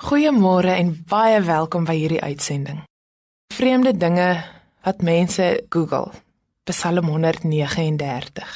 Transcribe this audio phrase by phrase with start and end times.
[0.00, 2.78] Goeiemôre en baie welkom by hierdie uitsending.
[3.52, 4.28] Vreemde dinge
[4.80, 6.08] wat mense Google.
[6.64, 8.54] Psalm 139.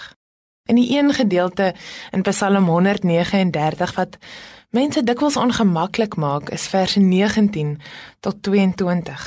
[0.72, 1.74] In die een gedeelte
[2.16, 4.16] in Psalm 139 wat
[4.72, 7.74] mense dikwels ongemaklik maak, is verse 19
[8.24, 9.26] tot 22.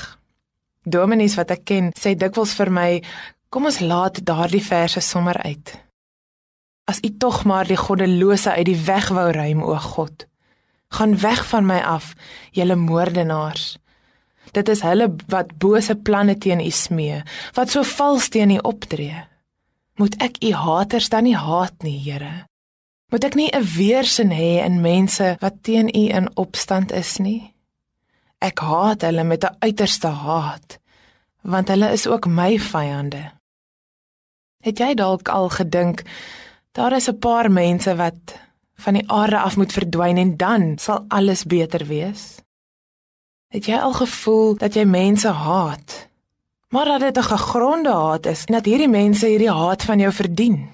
[0.89, 2.87] Dominees wat ek ken, sê dikwels vir my,
[3.53, 5.75] kom ons laat daardie verse sommer uit.
[6.89, 10.25] As u tog maar die goddelose uit die weg wou ruim, o God,
[10.87, 12.13] gaan weg van my af,
[12.51, 13.77] julle moordenaars.
[14.51, 17.21] Dit is hulle wat bose planne teen u smee,
[17.53, 19.23] wat so vals teen u optree.
[19.97, 22.47] Moet ek u haters dan nie haat nie, Here?
[23.11, 27.53] Moet ek nie 'n weersin hê in mense wat teen u in opstand is nie?
[28.39, 30.79] Ek haat hulle met 'n uiterste haat,
[31.41, 33.31] want hulle is ook my vyande.
[34.63, 36.03] Het jy dalk al gedink
[36.71, 38.39] daar is 'n paar mense wat
[38.77, 42.37] van die aarde af moet verdwyn en dan sal alles beter wees?
[43.47, 46.07] Het jy al gevoel dat jy mense haat?
[46.69, 50.11] Maar dat dit 'n gegronde haat is en dat hierdie mense hierdie haat van jou
[50.13, 50.69] verdien?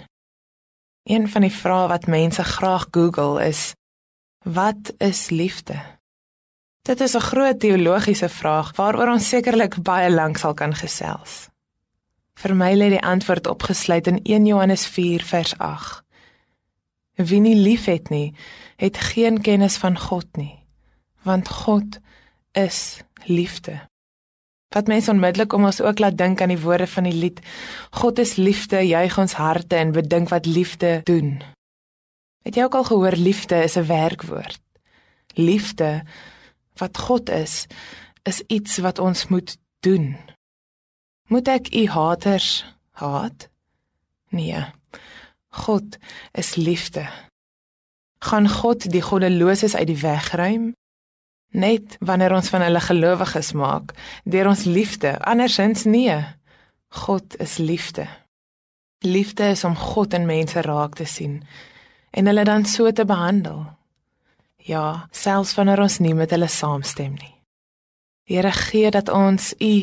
[1.04, 3.74] Een van die vrae wat mense graag Google is:
[4.44, 5.82] Wat is liefde?
[6.82, 11.50] Dit is 'n groot teologiese vraag waaroor ons sekerlik baie lank sal kan gesels.
[12.34, 16.04] Vir my lê die antwoord opgesluit in 1 Johannes 4 vers 8.
[17.16, 18.34] Wie nie liefhet nie,
[18.82, 20.64] het geen kennis van God nie,
[21.22, 22.00] want God
[22.52, 23.82] is liefde.
[24.74, 27.42] Wat mense onmiddellik om ons ook laat dink aan die woorde van die lied
[27.92, 31.42] God is liefde, juig ons harte en bedink wat liefde doen.
[32.44, 34.62] Het jy ook al gehoor liefde is 'n werkwoord?
[35.34, 36.04] Liefde
[36.82, 37.68] wat God is,
[38.24, 40.18] is iets wat ons moet doen.
[41.28, 43.50] Moet ek u haters haat?
[44.30, 44.66] Nee.
[45.54, 45.98] God
[46.32, 47.06] is liefde.
[48.20, 50.72] Gaan God die goddeloses uit die weg ruim?
[51.54, 53.94] Net wanneer ons van hulle gelowiges maak,
[54.26, 56.16] deur ons liefde, andersins nee.
[57.06, 58.08] God is liefde.
[59.06, 61.44] Liefde is om God in mense raak te sien
[62.14, 63.66] en hulle dan so te behandel.
[64.58, 67.34] Ja, selfs wanneer ons nie met hulle saamstem nie.
[68.30, 69.74] Here gee dat ons U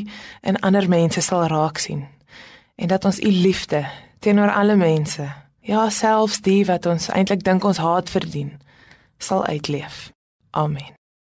[0.41, 2.07] in ander mense sal raak sien
[2.75, 3.85] en dat ons U liefde
[4.19, 5.29] teenoor alle mense
[5.71, 8.57] Ja, selfs die wat ons eintlik dink ons haat verdien,
[9.23, 10.09] sal uitleef.
[10.51, 11.00] Amen.